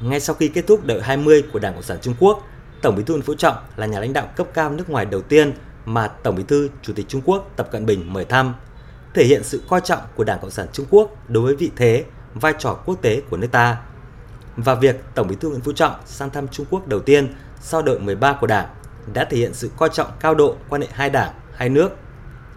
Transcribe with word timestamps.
Ngay 0.00 0.20
sau 0.20 0.36
khi 0.36 0.48
kết 0.48 0.66
thúc 0.66 0.86
đợi 0.86 1.00
20 1.02 1.42
của 1.52 1.58
Đảng 1.58 1.74
Cộng 1.74 1.82
sản 1.82 1.98
Trung 2.02 2.14
Quốc, 2.18 2.48
Tổng 2.82 2.96
Bí 2.96 3.02
thư 3.02 3.14
Nguyễn 3.14 3.24
Phú 3.24 3.34
Trọng 3.34 3.56
là 3.76 3.86
nhà 3.86 4.00
lãnh 4.00 4.12
đạo 4.12 4.28
cấp 4.36 4.46
cao 4.54 4.70
nước 4.70 4.90
ngoài 4.90 5.06
đầu 5.06 5.22
tiên 5.22 5.52
mà 5.84 6.08
Tổng 6.08 6.36
Bí 6.36 6.42
thư 6.48 6.68
Chủ 6.82 6.92
tịch 6.92 7.08
Trung 7.08 7.20
Quốc 7.24 7.50
Tập 7.56 7.68
Cận 7.72 7.86
Bình 7.86 8.12
mời 8.12 8.24
thăm, 8.24 8.54
thể 9.14 9.24
hiện 9.24 9.44
sự 9.44 9.62
coi 9.68 9.80
trọng 9.80 10.00
của 10.14 10.24
Đảng 10.24 10.38
Cộng 10.40 10.50
sản 10.50 10.66
Trung 10.72 10.86
Quốc 10.90 11.10
đối 11.28 11.42
với 11.42 11.56
vị 11.56 11.70
thế, 11.76 12.04
vai 12.34 12.54
trò 12.58 12.74
quốc 12.86 13.02
tế 13.02 13.22
của 13.30 13.36
nước 13.36 13.46
ta. 13.52 13.76
Và 14.56 14.74
việc 14.74 14.96
Tổng 15.14 15.28
Bí 15.28 15.36
thư 15.40 15.48
Nguyễn 15.48 15.60
Phú 15.60 15.72
Trọng 15.72 15.94
sang 16.06 16.30
thăm 16.30 16.48
Trung 16.48 16.66
Quốc 16.70 16.88
đầu 16.88 17.00
tiên 17.00 17.34
sau 17.60 17.82
đội 17.82 18.00
13 18.00 18.32
của 18.40 18.46
Đảng 18.46 18.68
đã 19.12 19.24
thể 19.24 19.36
hiện 19.36 19.54
sự 19.54 19.70
coi 19.76 19.88
trọng 19.92 20.10
cao 20.20 20.34
độ 20.34 20.56
quan 20.68 20.82
hệ 20.82 20.88
hai 20.92 21.10
đảng, 21.10 21.32
hai 21.54 21.68
nước. 21.68 21.90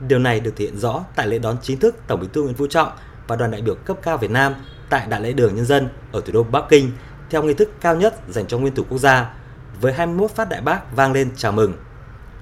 Điều 0.07 0.19
này 0.19 0.39
được 0.39 0.53
thể 0.55 0.65
hiện 0.65 0.77
rõ 0.77 1.03
tại 1.15 1.27
lễ 1.27 1.39
đón 1.39 1.57
chính 1.61 1.79
thức 1.79 1.95
Tổng 2.07 2.19
Bí 2.19 2.27
thư 2.33 2.41
Nguyễn 2.41 2.53
Phú 2.53 2.67
Trọng 2.67 2.89
và 3.27 3.35
đoàn 3.35 3.51
đại 3.51 3.61
biểu 3.61 3.75
cấp 3.75 3.97
cao 4.01 4.17
Việt 4.17 4.31
Nam 4.31 4.53
tại 4.89 5.07
Đại 5.07 5.21
lễ 5.21 5.33
đường 5.33 5.55
Nhân 5.55 5.65
dân 5.65 5.89
ở 6.11 6.21
thủ 6.21 6.33
đô 6.33 6.43
Bắc 6.43 6.63
Kinh 6.69 6.91
theo 7.33 7.43
nghi 7.43 7.53
thức 7.53 7.71
cao 7.81 7.95
nhất 7.95 8.15
dành 8.29 8.47
cho 8.47 8.57
nguyên 8.57 8.75
thủ 8.75 8.83
quốc 8.89 8.97
gia 8.97 9.33
với 9.81 9.93
21 9.93 10.31
phát 10.31 10.49
đại 10.49 10.61
bác 10.61 10.95
vang 10.95 11.13
lên 11.13 11.31
chào 11.35 11.51
mừng. 11.51 11.73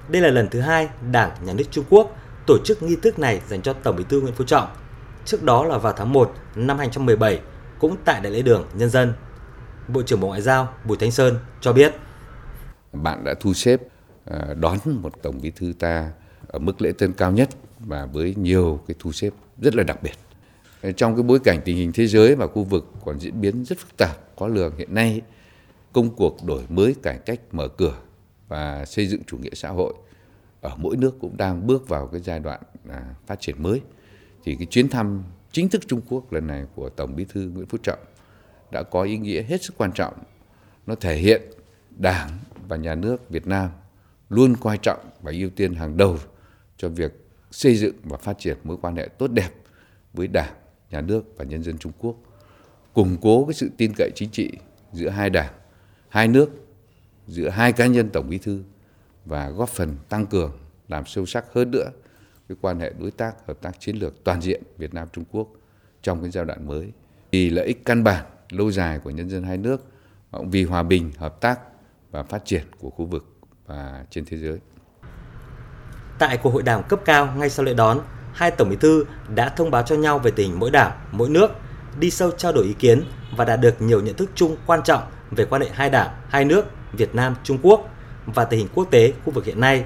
Đây 0.08 0.22
là 0.22 0.28
lần 0.28 0.48
thứ 0.48 0.60
hai 0.60 0.88
Đảng, 1.10 1.30
Nhà 1.44 1.52
nước 1.52 1.64
Trung 1.70 1.84
Quốc 1.90 2.16
tổ 2.46 2.58
chức 2.64 2.82
nghi 2.82 2.96
thức 2.96 3.18
này 3.18 3.40
dành 3.48 3.62
cho 3.62 3.72
Tổng 3.72 3.96
Bí 3.96 4.04
thư 4.08 4.20
Nguyễn 4.20 4.34
Phú 4.34 4.44
Trọng. 4.44 4.68
Trước 5.24 5.42
đó 5.42 5.64
là 5.64 5.78
vào 5.78 5.92
tháng 5.92 6.12
1 6.12 6.32
năm 6.54 6.78
2017, 6.78 7.40
cũng 7.78 7.96
tại 8.04 8.20
Đại 8.20 8.32
lễ 8.32 8.42
đường 8.42 8.66
Nhân 8.74 8.90
dân. 8.90 9.12
Bộ 9.88 10.02
trưởng 10.02 10.20
Bộ 10.20 10.28
Ngoại 10.28 10.42
giao 10.42 10.74
Bùi 10.84 10.96
Thanh 10.96 11.10
Sơn 11.10 11.38
cho 11.60 11.72
biết. 11.72 11.94
Bạn 12.92 13.24
đã 13.24 13.34
thu 13.40 13.54
xếp 13.54 13.80
ờ, 14.24 14.54
đón 14.54 14.78
một 14.84 15.22
Tổng 15.22 15.38
Bí 15.42 15.50
thư 15.50 15.72
ta 15.78 16.10
ở 16.48 16.58
mức 16.58 16.82
lễ 16.82 16.92
tân 16.98 17.12
cao 17.12 17.32
nhất 17.32 17.48
và 17.78 18.06
với 18.06 18.34
nhiều 18.38 18.80
cái 18.86 18.94
thu 18.98 19.12
xếp 19.12 19.30
rất 19.58 19.74
là 19.74 19.82
đặc 19.82 20.02
biệt. 20.02 20.14
Trong 20.96 21.16
cái 21.16 21.22
bối 21.22 21.38
cảnh 21.44 21.60
tình 21.64 21.76
hình 21.76 21.92
thế 21.94 22.06
giới 22.06 22.34
và 22.34 22.46
khu 22.46 22.64
vực 22.64 22.92
còn 23.04 23.20
diễn 23.20 23.40
biến 23.40 23.64
rất 23.64 23.78
phức 23.78 23.96
tạp, 23.96 24.38
khó 24.38 24.48
lường 24.48 24.76
hiện 24.76 24.94
nay, 24.94 25.20
công 25.92 26.16
cuộc 26.16 26.44
đổi 26.44 26.62
mới 26.68 26.94
cải 27.02 27.18
cách 27.18 27.40
mở 27.52 27.68
cửa 27.68 27.98
và 28.48 28.84
xây 28.84 29.06
dựng 29.06 29.24
chủ 29.24 29.38
nghĩa 29.38 29.54
xã 29.54 29.68
hội 29.68 29.94
ở 30.60 30.76
mỗi 30.76 30.96
nước 30.96 31.14
cũng 31.20 31.36
đang 31.36 31.66
bước 31.66 31.88
vào 31.88 32.06
cái 32.06 32.20
giai 32.20 32.40
đoạn 32.40 32.60
à, 32.88 33.14
phát 33.26 33.40
triển 33.40 33.62
mới 33.62 33.80
thì 34.44 34.54
cái 34.54 34.66
chuyến 34.66 34.88
thăm 34.88 35.22
chính 35.52 35.68
thức 35.68 35.82
Trung 35.88 36.00
Quốc 36.08 36.32
lần 36.32 36.46
này 36.46 36.66
của 36.74 36.88
Tổng 36.88 37.16
Bí 37.16 37.24
thư 37.24 37.50
Nguyễn 37.54 37.66
Phú 37.66 37.78
Trọng 37.82 37.98
đã 38.72 38.82
có 38.82 39.02
ý 39.02 39.18
nghĩa 39.18 39.42
hết 39.42 39.62
sức 39.62 39.74
quan 39.76 39.92
trọng. 39.92 40.14
Nó 40.86 40.94
thể 40.94 41.16
hiện 41.16 41.42
Đảng 41.90 42.38
và 42.68 42.76
Nhà 42.76 42.94
nước 42.94 43.30
Việt 43.30 43.46
Nam 43.46 43.70
luôn 44.28 44.56
coi 44.60 44.78
trọng 44.78 45.00
và 45.22 45.32
ưu 45.32 45.50
tiên 45.50 45.74
hàng 45.74 45.96
đầu 45.96 46.18
cho 46.76 46.88
việc 46.88 47.12
xây 47.50 47.76
dựng 47.76 47.94
và 48.02 48.16
phát 48.16 48.38
triển 48.38 48.56
mối 48.64 48.76
quan 48.82 48.96
hệ 48.96 49.08
tốt 49.18 49.28
đẹp 49.28 49.50
với 50.12 50.26
Đảng, 50.26 50.52
Nhà 50.92 51.00
nước 51.00 51.24
và 51.36 51.44
nhân 51.44 51.62
dân 51.62 51.78
Trung 51.78 51.92
Quốc, 51.98 52.16
củng 52.94 53.16
cố 53.22 53.44
cái 53.44 53.54
sự 53.54 53.70
tin 53.76 53.92
cậy 53.96 54.10
chính 54.14 54.30
trị 54.30 54.50
giữa 54.92 55.08
hai 55.08 55.30
đảng, 55.30 55.52
hai 56.08 56.28
nước, 56.28 56.50
giữa 57.26 57.48
hai 57.48 57.72
cá 57.72 57.86
nhân 57.86 58.10
Tổng 58.10 58.28
Bí 58.28 58.38
thư 58.38 58.62
và 59.24 59.50
góp 59.50 59.68
phần 59.68 59.96
tăng 60.08 60.26
cường 60.26 60.58
làm 60.88 61.06
sâu 61.06 61.26
sắc 61.26 61.44
hơn 61.52 61.70
nữa 61.70 61.90
cái 62.48 62.56
quan 62.60 62.80
hệ 62.80 62.92
đối 62.98 63.10
tác 63.10 63.46
hợp 63.46 63.58
tác 63.60 63.80
chiến 63.80 63.96
lược 63.96 64.24
toàn 64.24 64.42
diện 64.42 64.62
Việt 64.78 64.94
Nam 64.94 65.08
Trung 65.12 65.24
Quốc 65.30 65.48
trong 66.02 66.20
cái 66.22 66.30
giai 66.30 66.44
đoạn 66.44 66.66
mới 66.66 66.92
vì 67.30 67.50
lợi 67.50 67.66
ích 67.66 67.84
căn 67.84 68.04
bản 68.04 68.26
lâu 68.50 68.70
dài 68.70 68.98
của 68.98 69.10
nhân 69.10 69.30
dân 69.30 69.42
hai 69.42 69.58
nước 69.58 69.84
cũng 70.30 70.50
vì 70.50 70.64
hòa 70.64 70.82
bình 70.82 71.10
hợp 71.16 71.40
tác 71.40 71.60
và 72.10 72.22
phát 72.22 72.44
triển 72.44 72.62
của 72.78 72.90
khu 72.90 73.04
vực 73.04 73.36
và 73.66 74.06
trên 74.10 74.24
thế 74.24 74.36
giới. 74.36 74.58
Tại 76.18 76.38
cuộc 76.42 76.50
hội 76.50 76.62
đàm 76.62 76.82
cấp 76.88 77.00
cao 77.04 77.34
ngay 77.36 77.50
sau 77.50 77.64
lễ 77.64 77.74
đón, 77.74 78.00
hai 78.32 78.50
tổng 78.50 78.68
bí 78.70 78.76
thư 78.76 79.04
đã 79.34 79.48
thông 79.48 79.70
báo 79.70 79.82
cho 79.82 79.96
nhau 79.96 80.18
về 80.18 80.30
tình 80.30 80.50
hình 80.50 80.60
mỗi 80.60 80.70
đảng, 80.70 80.92
mỗi 81.12 81.28
nước, 81.28 81.50
đi 81.98 82.10
sâu 82.10 82.30
trao 82.30 82.52
đổi 82.52 82.64
ý 82.64 82.72
kiến 82.72 83.02
và 83.36 83.44
đạt 83.44 83.60
được 83.60 83.82
nhiều 83.82 84.00
nhận 84.00 84.14
thức 84.14 84.30
chung 84.34 84.56
quan 84.66 84.82
trọng 84.82 85.02
về 85.30 85.44
quan 85.44 85.62
hệ 85.62 85.68
hai 85.72 85.90
đảng, 85.90 86.10
hai 86.28 86.44
nước 86.44 86.64
Việt 86.92 87.14
Nam 87.14 87.34
Trung 87.44 87.58
Quốc 87.62 87.88
và 88.26 88.44
tình 88.44 88.58
hình 88.58 88.68
quốc 88.74 88.90
tế 88.90 89.12
khu 89.24 89.32
vực 89.32 89.44
hiện 89.44 89.60
nay. 89.60 89.84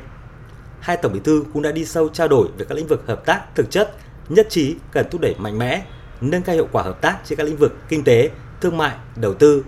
Hai 0.80 0.96
tổng 0.96 1.12
bí 1.12 1.20
thư 1.24 1.44
cũng 1.52 1.62
đã 1.62 1.72
đi 1.72 1.84
sâu 1.84 2.08
trao 2.08 2.28
đổi 2.28 2.48
về 2.58 2.66
các 2.68 2.74
lĩnh 2.74 2.86
vực 2.86 3.04
hợp 3.06 3.26
tác 3.26 3.54
thực 3.54 3.70
chất, 3.70 3.94
nhất 4.28 4.46
trí 4.50 4.76
cần 4.92 5.06
thúc 5.10 5.20
đẩy 5.20 5.34
mạnh 5.38 5.58
mẽ, 5.58 5.82
nâng 6.20 6.42
cao 6.42 6.54
hiệu 6.54 6.68
quả 6.72 6.82
hợp 6.82 7.00
tác 7.00 7.18
trên 7.24 7.38
các 7.38 7.44
lĩnh 7.44 7.56
vực 7.56 7.76
kinh 7.88 8.04
tế, 8.04 8.30
thương 8.60 8.76
mại, 8.76 8.96
đầu 9.16 9.34
tư, 9.34 9.64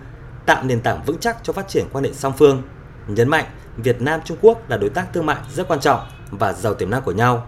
tạo 0.46 0.62
nền 0.64 0.80
tảng 0.80 1.02
vững 1.06 1.18
chắc 1.18 1.36
cho 1.42 1.52
phát 1.52 1.68
triển 1.68 1.86
quan 1.92 2.04
hệ 2.04 2.12
song 2.12 2.32
phương. 2.38 2.62
Nhấn 3.08 3.28
mạnh 3.28 3.44
Việt 3.76 4.00
Nam 4.02 4.20
Trung 4.24 4.38
Quốc 4.40 4.70
là 4.70 4.76
đối 4.76 4.90
tác 4.90 5.12
thương 5.12 5.26
mại 5.26 5.36
rất 5.54 5.68
quan 5.68 5.80
trọng 5.80 6.00
và 6.30 6.52
giàu 6.52 6.74
tiềm 6.74 6.90
năng 6.90 7.02
của 7.02 7.12
nhau. 7.12 7.46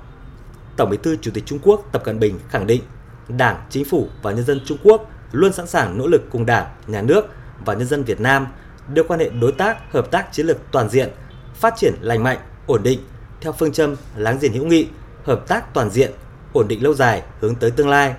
Tổng 0.81 0.91
Bí 0.91 0.97
thư 0.97 1.17
Chủ 1.17 1.31
tịch 1.35 1.47
Trung 1.47 1.59
Quốc 1.63 1.89
Tập 1.93 2.05
Cận 2.05 2.19
Bình 2.19 2.39
khẳng 2.49 2.67
định 2.67 2.83
Đảng, 3.29 3.57
Chính 3.71 3.85
phủ 3.85 4.09
và 4.23 4.33
nhân 4.33 4.45
dân 4.45 4.61
Trung 4.65 4.79
Quốc 4.83 5.11
luôn 5.33 5.53
sẵn 5.53 5.67
sàng 5.67 5.99
nỗ 5.99 6.07
lực 6.07 6.23
cùng 6.31 6.47
Đảng, 6.47 6.67
Nhà 6.87 7.03
nước 7.03 7.27
và 7.65 7.75
nhân 7.75 7.87
dân 7.87 8.05
Việt 8.05 8.21
Nam 8.21 8.47
đưa 8.93 9.03
quan 9.03 9.21
hệ 9.21 9.29
đối 9.29 9.53
tác, 9.53 9.93
hợp 9.93 10.11
tác 10.11 10.33
chiến 10.33 10.47
lược 10.47 10.57
toàn 10.73 10.89
diện, 10.89 11.09
phát 11.55 11.75
triển 11.77 11.95
lành 12.01 12.23
mạnh, 12.23 12.39
ổn 12.67 12.83
định 12.83 13.01
theo 13.41 13.53
phương 13.53 13.73
châm 13.73 13.97
láng 14.17 14.39
giềng 14.41 14.53
hữu 14.53 14.65
nghị, 14.65 14.89
hợp 15.25 15.49
tác 15.49 15.75
toàn 15.75 15.91
diện, 15.91 16.11
ổn 16.53 16.69
định 16.69 16.83
lâu 16.83 16.95
dài 16.95 17.23
hướng 17.41 17.55
tới 17.55 17.71
tương 17.71 17.89
lai 17.89 18.15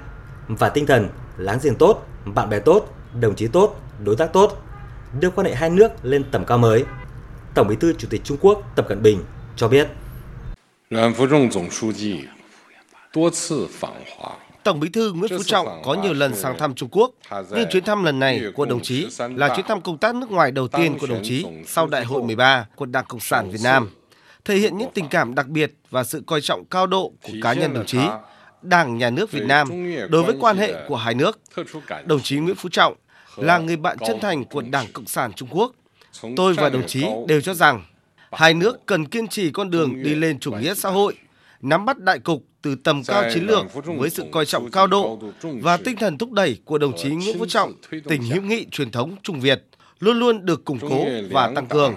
và 0.48 0.70
tinh 0.70 0.86
thần 0.86 1.10
láng 1.38 1.60
giềng 1.64 1.76
tốt, 1.76 2.08
bạn 2.26 2.50
bè 2.50 2.60
tốt, 2.60 2.96
đồng 3.20 3.36
chí 3.36 3.48
tốt, 3.48 3.76
đối 4.04 4.16
tác 4.16 4.34
tốt, 4.34 4.64
đưa 5.20 5.30
quan 5.30 5.48
hệ 5.48 5.56
hai 5.56 5.70
nước 5.70 5.92
lên 6.04 6.24
tầm 6.32 6.46
cao 6.46 6.58
mới. 6.58 6.86
Tổng 7.54 7.68
Bí 7.68 7.76
thư 7.76 7.94
Chủ 7.94 8.08
tịch 8.12 8.22
Trung 8.24 8.38
Quốc 8.42 8.62
Tập 8.76 8.86
Cận 8.90 9.02
Bình 9.04 9.20
cho 9.56 9.68
biết. 9.68 9.88
Tổng 14.64 14.80
Bí 14.80 14.90
thư 14.90 15.14
Nguyễn 15.14 15.32
Phú 15.38 15.44
Trọng 15.44 15.82
có 15.84 15.94
nhiều 15.94 16.14
lần 16.14 16.36
sang 16.36 16.58
thăm 16.58 16.76
Trung 16.76 16.90
Quốc, 16.92 17.12
nhưng 17.52 17.70
chuyến 17.72 17.84
thăm 17.84 18.04
lần 18.04 18.20
này 18.20 18.42
của 18.56 18.66
đồng 18.66 18.82
chí 18.82 19.08
là 19.36 19.56
chuyến 19.56 19.66
thăm 19.66 19.82
công 19.82 19.98
tác 19.98 20.16
nước 20.16 20.32
ngoài 20.32 20.52
đầu 20.52 20.68
tiên 20.68 20.98
của 21.00 21.08
đồng 21.08 21.24
chí 21.24 21.46
sau 21.68 21.88
Đại 21.88 22.04
hội 22.04 22.24
13 22.24 22.66
của 22.76 22.86
Đảng 22.86 23.06
Cộng 23.08 23.20
sản 23.20 23.50
Việt 23.50 23.60
Nam, 23.64 23.90
thể 24.46 24.56
hiện 24.56 24.78
những 24.78 24.90
tình 24.94 25.08
cảm 25.10 25.36
đặc 25.36 25.48
biệt 25.48 25.74
và 25.90 26.04
sự 26.04 26.24
coi 26.26 26.42
trọng 26.42 26.66
cao 26.66 26.88
độ 26.88 27.12
của 27.24 27.34
cá 27.42 27.54
nhân 27.54 27.74
đồng 27.74 27.86
chí, 27.86 28.00
Đảng, 28.62 28.98
Nhà 28.98 29.10
nước 29.10 29.32
Việt 29.32 29.46
Nam 29.46 29.70
đối 30.10 30.24
với 30.24 30.36
quan 30.40 30.58
hệ 30.58 30.74
của 30.88 30.96
hai 30.96 31.14
nước. 31.14 31.40
Đồng 32.06 32.22
chí 32.22 32.38
Nguyễn 32.38 32.56
Phú 32.56 32.70
Trọng 32.70 32.94
là 33.36 33.58
người 33.58 33.78
bạn 33.78 33.98
chân 34.08 34.20
thành 34.20 34.46
của 34.46 34.62
Đảng 34.62 34.88
Cộng 34.94 35.06
sản 35.06 35.34
Trung 35.34 35.50
Quốc. 35.52 35.72
Tôi 36.38 36.54
và 36.54 36.70
đồng 36.70 36.88
chí 36.88 37.06
đều 37.28 37.42
cho 37.42 37.54
rằng 37.54 37.86
hai 38.32 38.54
nước 38.54 38.86
cần 38.86 39.06
kiên 39.06 39.28
trì 39.28 39.52
con 39.52 39.70
đường 39.70 40.04
đi 40.04 40.16
lên 40.16 40.40
chủ 40.40 40.52
nghĩa 40.52 40.74
xã 40.74 40.90
hội, 40.90 41.16
nắm 41.62 41.86
bắt 41.86 42.00
đại 42.00 42.20
cục 42.20 42.46
từ 42.62 42.76
tầm 42.84 43.04
cao 43.08 43.24
chiến 43.34 43.48
lược 43.48 43.66
với 43.98 44.10
sự 44.10 44.24
coi 44.32 44.46
trọng 44.46 44.72
cao 44.72 44.88
độ 44.88 45.20
và 45.42 45.78
tinh 45.78 45.96
thần 46.00 46.18
thúc 46.18 46.32
đẩy 46.32 46.58
của 46.66 46.78
đồng 46.78 46.98
chí 46.98 47.10
Nguyễn 47.10 47.40
Phú 47.40 47.46
Trọng, 47.46 47.74
tình 48.08 48.24
hữu 48.24 48.42
nghị 48.42 48.66
truyền 48.72 48.92
thống 48.92 49.16
Trung 49.24 49.40
Việt 49.40 49.64
luôn 50.00 50.20
luôn 50.20 50.46
được 50.46 50.66
củng 50.66 50.80
cố 50.80 51.06
và 51.32 51.52
tăng 51.56 51.68
cường. 51.68 51.96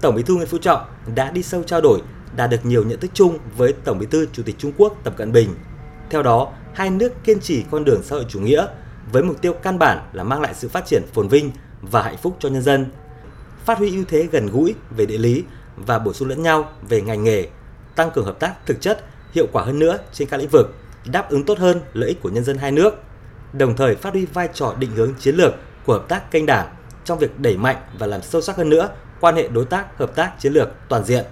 Tổng 0.00 0.14
Bí 0.14 0.22
thư 0.22 0.34
Nguyễn 0.34 0.48
Phú 0.48 0.58
Trọng 0.58 0.80
đã 1.14 1.30
đi 1.30 1.42
sâu 1.42 1.62
trao 1.62 1.80
đổi, 1.80 2.00
đạt 2.36 2.50
được 2.50 2.66
nhiều 2.66 2.84
nhận 2.84 3.00
thức 3.00 3.10
chung 3.14 3.38
với 3.56 3.72
Tổng 3.84 3.98
Bí 3.98 4.06
thư 4.10 4.26
Chủ 4.32 4.42
tịch 4.42 4.58
Trung 4.58 4.72
Quốc 4.76 4.96
Tập 5.04 5.14
Cận 5.16 5.32
Bình. 5.32 5.48
Theo 6.10 6.22
đó, 6.22 6.52
hai 6.74 6.90
nước 6.90 7.12
kiên 7.24 7.40
trì 7.40 7.62
con 7.70 7.84
đường 7.84 8.00
xã 8.02 8.16
hội 8.16 8.26
chủ 8.28 8.40
nghĩa 8.40 8.66
với 9.12 9.22
mục 9.22 9.42
tiêu 9.42 9.52
căn 9.52 9.78
bản 9.78 9.98
là 10.12 10.24
mang 10.24 10.40
lại 10.40 10.54
sự 10.54 10.68
phát 10.68 10.86
triển 10.86 11.02
phồn 11.12 11.28
vinh 11.28 11.50
và 11.80 12.02
hạnh 12.02 12.16
phúc 12.16 12.36
cho 12.40 12.48
nhân 12.48 12.62
dân, 12.62 12.86
phát 13.64 13.78
huy 13.78 13.94
ưu 13.94 14.04
thế 14.08 14.28
gần 14.32 14.46
gũi 14.46 14.74
về 14.96 15.06
địa 15.06 15.18
lý 15.18 15.44
và 15.76 15.98
bổ 15.98 16.12
sung 16.12 16.28
lẫn 16.28 16.42
nhau 16.42 16.72
về 16.88 17.00
ngành 17.00 17.24
nghề, 17.24 17.48
tăng 17.96 18.10
cường 18.10 18.24
hợp 18.24 18.40
tác 18.40 18.66
thực 18.66 18.80
chất, 18.80 19.04
hiệu 19.32 19.46
quả 19.52 19.64
hơn 19.64 19.78
nữa 19.78 19.98
trên 20.12 20.28
các 20.28 20.36
lĩnh 20.36 20.48
vực, 20.48 20.74
đáp 21.06 21.30
ứng 21.30 21.44
tốt 21.44 21.58
hơn 21.58 21.80
lợi 21.92 22.08
ích 22.08 22.20
của 22.22 22.28
nhân 22.28 22.44
dân 22.44 22.58
hai 22.58 22.72
nước, 22.72 22.94
đồng 23.52 23.76
thời 23.76 23.96
phát 23.96 24.12
huy 24.12 24.26
vai 24.26 24.48
trò 24.54 24.74
định 24.78 24.90
hướng 24.90 25.14
chiến 25.14 25.36
lược 25.36 25.54
của 25.86 25.92
hợp 25.92 26.08
tác 26.08 26.30
kênh 26.30 26.46
đảng 26.46 26.68
trong 27.04 27.18
việc 27.18 27.40
đẩy 27.40 27.56
mạnh 27.56 27.76
và 27.98 28.06
làm 28.06 28.22
sâu 28.22 28.40
sắc 28.40 28.56
hơn 28.56 28.68
nữa 28.68 28.88
quan 29.20 29.36
hệ 29.36 29.48
đối 29.48 29.64
tác 29.64 29.98
hợp 29.98 30.14
tác 30.16 30.32
chiến 30.38 30.52
lược 30.52 30.68
toàn 30.88 31.04
diện. 31.04 31.24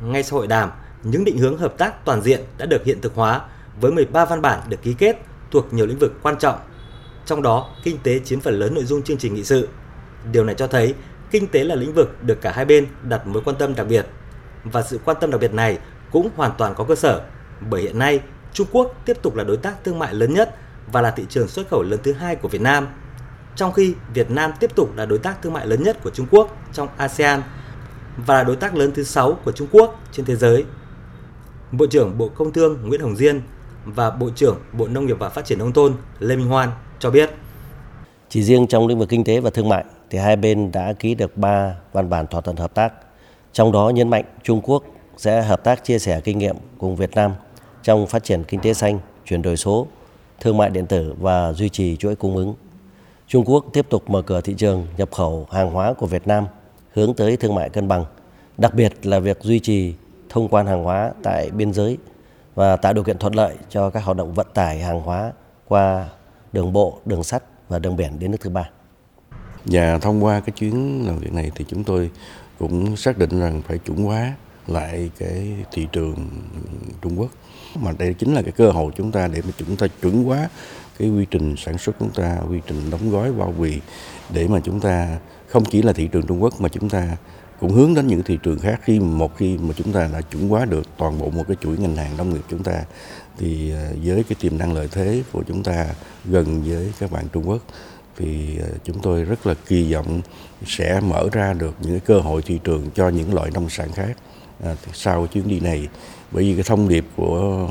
Ngay 0.00 0.22
sau 0.22 0.38
hội 0.38 0.46
đàm, 0.46 0.70
những 1.02 1.24
định 1.24 1.38
hướng 1.38 1.58
hợp 1.58 1.78
tác 1.78 2.04
toàn 2.04 2.22
diện 2.22 2.40
đã 2.58 2.66
được 2.66 2.84
hiện 2.84 3.00
thực 3.00 3.14
hóa 3.14 3.40
với 3.80 3.92
13 3.92 4.24
văn 4.24 4.42
bản 4.42 4.60
được 4.68 4.82
ký 4.82 4.94
kết 4.98 5.16
thuộc 5.50 5.72
nhiều 5.72 5.86
lĩnh 5.86 5.98
vực 5.98 6.12
quan 6.22 6.38
trọng. 6.38 6.58
Trong 7.26 7.42
đó, 7.42 7.70
kinh 7.84 7.98
tế 8.02 8.18
chiếm 8.18 8.40
phần 8.40 8.58
lớn 8.58 8.74
nội 8.74 8.84
dung 8.84 9.02
chương 9.02 9.18
trình 9.18 9.34
nghị 9.34 9.44
sự. 9.44 9.68
Điều 10.32 10.44
này 10.44 10.54
cho 10.54 10.66
thấy 10.66 10.94
kinh 11.30 11.46
tế 11.46 11.64
là 11.64 11.74
lĩnh 11.74 11.92
vực 11.92 12.16
được 12.22 12.40
cả 12.40 12.52
hai 12.52 12.64
bên 12.64 12.86
đặt 13.02 13.26
mối 13.26 13.42
quan 13.44 13.56
tâm 13.56 13.74
đặc 13.74 13.86
biệt. 13.88 14.06
Và 14.64 14.82
sự 14.82 15.00
quan 15.04 15.16
tâm 15.20 15.30
đặc 15.30 15.40
biệt 15.40 15.54
này 15.54 15.78
cũng 16.10 16.30
hoàn 16.36 16.52
toàn 16.58 16.74
có 16.74 16.84
cơ 16.84 16.94
sở, 16.94 17.20
bởi 17.60 17.82
hiện 17.82 17.98
nay 17.98 18.20
Trung 18.52 18.66
Quốc 18.72 18.94
tiếp 19.04 19.16
tục 19.22 19.36
là 19.36 19.44
đối 19.44 19.56
tác 19.56 19.84
thương 19.84 19.98
mại 19.98 20.14
lớn 20.14 20.34
nhất 20.34 20.56
và 20.92 21.02
là 21.02 21.10
thị 21.10 21.26
trường 21.28 21.48
xuất 21.48 21.68
khẩu 21.68 21.82
lớn 21.82 22.00
thứ 22.02 22.12
hai 22.12 22.36
của 22.36 22.48
Việt 22.48 22.60
Nam. 22.60 22.86
Trong 23.56 23.72
khi 23.72 23.94
Việt 24.14 24.30
Nam 24.30 24.52
tiếp 24.60 24.74
tục 24.74 24.96
là 24.96 25.06
đối 25.06 25.18
tác 25.18 25.42
thương 25.42 25.52
mại 25.52 25.66
lớn 25.66 25.82
nhất 25.82 25.98
của 26.02 26.10
Trung 26.10 26.26
Quốc 26.30 26.56
trong 26.72 26.88
ASEAN 26.96 27.42
và 28.16 28.34
là 28.34 28.44
đối 28.44 28.56
tác 28.56 28.74
lớn 28.74 28.92
thứ 28.94 29.02
sáu 29.04 29.38
của 29.44 29.52
Trung 29.52 29.68
Quốc 29.72 30.00
trên 30.12 30.26
thế 30.26 30.36
giới. 30.36 30.64
Bộ 31.72 31.86
trưởng 31.86 32.18
Bộ 32.18 32.28
Công 32.28 32.52
Thương 32.52 32.78
Nguyễn 32.82 33.00
Hồng 33.00 33.16
Diên 33.16 33.40
và 33.84 34.10
Bộ 34.10 34.30
trưởng 34.34 34.58
Bộ 34.72 34.88
Nông 34.88 35.06
nghiệp 35.06 35.16
và 35.18 35.28
Phát 35.28 35.44
triển 35.44 35.58
Nông 35.58 35.72
thôn 35.72 35.94
Lê 36.18 36.36
Minh 36.36 36.48
Hoan 36.48 36.70
cho 36.98 37.10
biết. 37.10 37.30
Chỉ 38.30 38.42
riêng 38.42 38.66
trong 38.66 38.86
lĩnh 38.86 38.98
vực 38.98 39.08
kinh 39.08 39.24
tế 39.24 39.40
và 39.40 39.50
thương 39.50 39.68
mại 39.68 39.84
thì 40.10 40.18
hai 40.18 40.36
bên 40.36 40.72
đã 40.72 40.92
ký 40.92 41.14
được 41.14 41.36
3 41.36 41.76
văn 41.92 42.10
bản 42.10 42.26
thỏa 42.26 42.40
thuận 42.40 42.56
hợp 42.56 42.74
tác. 42.74 42.92
Trong 43.52 43.72
đó 43.72 43.88
nhấn 43.88 44.08
mạnh 44.08 44.24
Trung 44.42 44.60
Quốc 44.64 44.84
sẽ 45.16 45.42
hợp 45.42 45.64
tác 45.64 45.84
chia 45.84 45.98
sẻ 45.98 46.20
kinh 46.20 46.38
nghiệm 46.38 46.56
cùng 46.78 46.96
Việt 46.96 47.10
Nam 47.14 47.32
trong 47.82 48.06
phát 48.06 48.24
triển 48.24 48.44
kinh 48.44 48.60
tế 48.60 48.74
xanh, 48.74 48.98
chuyển 49.26 49.42
đổi 49.42 49.56
số, 49.56 49.86
thương 50.40 50.56
mại 50.56 50.70
điện 50.70 50.86
tử 50.86 51.14
và 51.20 51.52
duy 51.52 51.68
trì 51.68 51.96
chuỗi 51.96 52.16
cung 52.16 52.36
ứng. 52.36 52.54
Trung 53.26 53.44
Quốc 53.44 53.64
tiếp 53.72 53.86
tục 53.90 54.10
mở 54.10 54.22
cửa 54.22 54.40
thị 54.40 54.54
trường 54.56 54.86
nhập 54.96 55.12
khẩu 55.12 55.46
hàng 55.50 55.70
hóa 55.70 55.92
của 55.92 56.06
Việt 56.06 56.26
Nam 56.26 56.46
hướng 56.92 57.14
tới 57.14 57.36
thương 57.36 57.54
mại 57.54 57.68
cân 57.68 57.88
bằng, 57.88 58.04
đặc 58.58 58.74
biệt 58.74 59.06
là 59.06 59.18
việc 59.18 59.38
duy 59.42 59.60
trì 59.60 59.94
thông 60.28 60.48
quan 60.48 60.66
hàng 60.66 60.84
hóa 60.84 61.12
tại 61.22 61.50
biên 61.50 61.72
giới 61.72 61.98
và 62.54 62.76
tạo 62.76 62.92
điều 62.92 63.04
kiện 63.04 63.18
thuận 63.18 63.34
lợi 63.34 63.54
cho 63.68 63.90
các 63.90 64.04
hoạt 64.04 64.16
động 64.16 64.34
vận 64.34 64.46
tải 64.54 64.78
hàng 64.78 65.00
hóa 65.00 65.32
qua 65.68 66.08
đường 66.52 66.72
bộ, 66.72 66.98
đường 67.04 67.24
sắt 67.24 67.42
và 67.68 67.78
đường 67.78 67.96
biển 67.96 68.18
đến 68.18 68.30
nước 68.30 68.38
thứ 68.40 68.50
ba. 68.50 68.70
Và 69.64 69.98
thông 69.98 70.24
qua 70.24 70.40
cái 70.40 70.52
chuyến 70.58 71.06
làm 71.06 71.18
việc 71.18 71.32
này 71.32 71.50
thì 71.54 71.64
chúng 71.68 71.84
tôi 71.84 72.10
cũng 72.58 72.96
xác 72.96 73.18
định 73.18 73.40
rằng 73.40 73.62
phải 73.68 73.78
chuẩn 73.78 74.04
hóa 74.04 74.34
lại 74.66 75.10
cái 75.18 75.54
thị 75.72 75.88
trường 75.92 76.30
Trung 77.02 77.20
Quốc 77.20 77.30
mà 77.74 77.92
đây 77.98 78.14
chính 78.14 78.34
là 78.34 78.42
cái 78.42 78.52
cơ 78.52 78.70
hội 78.70 78.92
chúng 78.96 79.12
ta 79.12 79.28
để 79.28 79.42
mà 79.44 79.50
chúng 79.58 79.76
ta 79.76 79.86
chuẩn 80.02 80.24
hóa 80.24 80.48
cái 80.98 81.10
quy 81.10 81.26
trình 81.30 81.54
sản 81.56 81.78
xuất 81.78 81.96
chúng 82.00 82.10
ta, 82.10 82.38
quy 82.50 82.60
trình 82.66 82.90
đóng 82.90 83.10
gói 83.10 83.32
bao 83.32 83.54
bì 83.58 83.80
để 84.32 84.48
mà 84.48 84.60
chúng 84.60 84.80
ta 84.80 85.18
không 85.46 85.64
chỉ 85.64 85.82
là 85.82 85.92
thị 85.92 86.08
trường 86.12 86.26
Trung 86.26 86.42
Quốc 86.42 86.60
mà 86.60 86.68
chúng 86.68 86.88
ta 86.88 87.16
cũng 87.60 87.72
hướng 87.72 87.94
đến 87.94 88.06
những 88.06 88.22
thị 88.22 88.38
trường 88.42 88.58
khác. 88.58 88.80
Khi 88.82 89.00
một 89.00 89.36
khi 89.36 89.58
mà 89.58 89.74
chúng 89.76 89.92
ta 89.92 90.08
đã 90.12 90.20
chuẩn 90.20 90.48
hóa 90.48 90.64
được 90.64 90.82
toàn 90.96 91.18
bộ 91.18 91.30
một 91.30 91.44
cái 91.48 91.56
chuỗi 91.60 91.76
ngành 91.78 91.96
hàng 91.96 92.16
nông 92.16 92.34
nghiệp 92.34 92.42
chúng 92.50 92.62
ta 92.62 92.82
thì 93.38 93.70
ờ, 93.70 93.94
với 94.04 94.24
cái 94.24 94.36
tiềm 94.40 94.58
năng 94.58 94.72
lợi 94.72 94.88
thế 94.92 95.22
của 95.32 95.42
chúng 95.48 95.62
ta 95.62 95.86
gần 96.24 96.62
với 96.66 96.92
các 96.98 97.12
bạn 97.12 97.24
Trung 97.32 97.48
Quốc 97.48 97.62
thì 98.16 98.58
ờ, 98.58 98.68
chúng 98.84 98.98
tôi 99.02 99.24
rất 99.24 99.46
là 99.46 99.54
kỳ 99.66 99.92
vọng 99.94 100.20
sẽ 100.66 101.00
mở 101.00 101.28
ra 101.32 101.52
được 101.52 101.74
những 101.80 102.00
cơ 102.00 102.20
hội 102.20 102.42
thị 102.42 102.60
trường 102.64 102.90
cho 102.94 103.08
những 103.08 103.34
loại 103.34 103.50
nông 103.54 103.70
sản 103.70 103.92
khác 103.92 104.16
à, 104.64 104.76
sau 104.92 105.26
chuyến 105.26 105.48
đi 105.48 105.60
này. 105.60 105.88
Bởi 106.30 106.44
vì 106.44 106.54
cái 106.54 106.62
thông 106.62 106.88
điệp 106.88 107.04
của 107.16 107.68